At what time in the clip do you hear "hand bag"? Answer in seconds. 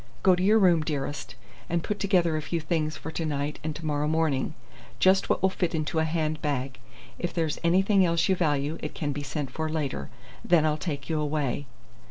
6.05-6.79